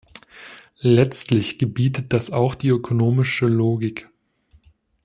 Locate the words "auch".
2.31-2.55